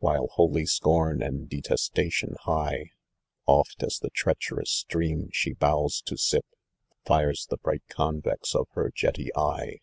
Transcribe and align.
While 0.00 0.26
holy 0.32 0.66
scorn 0.66 1.22
and 1.22 1.48
detestation 1.48 2.34
high, 2.40 2.90
Oft 3.46 3.84
as 3.84 4.00
the 4.00 4.10
treacherous 4.10 4.72
stream 4.72 5.28
she 5.32 5.54
hows 5.60 6.02
to 6.06 6.16
sip, 6.16 6.46
Fires 7.04 7.46
the 7.48 7.58
bright 7.58 7.84
convex 7.88 8.56
of 8.56 8.66
her 8.72 8.90
jetty 8.92 9.30
eye. 9.36 9.78